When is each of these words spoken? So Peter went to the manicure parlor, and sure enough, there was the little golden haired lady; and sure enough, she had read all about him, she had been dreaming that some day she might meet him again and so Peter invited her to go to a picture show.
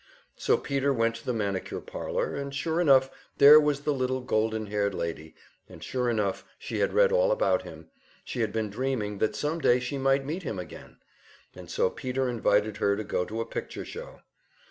So 0.35 0.57
Peter 0.57 0.91
went 0.91 1.13
to 1.17 1.25
the 1.27 1.31
manicure 1.31 1.79
parlor, 1.79 2.33
and 2.33 2.55
sure 2.55 2.81
enough, 2.81 3.11
there 3.37 3.59
was 3.59 3.81
the 3.81 3.93
little 3.93 4.21
golden 4.21 4.65
haired 4.65 4.95
lady; 4.95 5.35
and 5.69 5.83
sure 5.83 6.09
enough, 6.09 6.43
she 6.57 6.79
had 6.79 6.91
read 6.91 7.11
all 7.11 7.31
about 7.31 7.61
him, 7.61 7.91
she 8.23 8.39
had 8.41 8.51
been 8.51 8.71
dreaming 8.71 9.19
that 9.19 9.35
some 9.35 9.59
day 9.61 9.79
she 9.79 9.99
might 9.99 10.25
meet 10.25 10.41
him 10.41 10.57
again 10.57 10.97
and 11.53 11.69
so 11.69 11.91
Peter 11.91 12.27
invited 12.27 12.77
her 12.77 12.95
to 12.97 13.03
go 13.03 13.25
to 13.25 13.41
a 13.41 13.45
picture 13.45 13.85
show. 13.85 14.21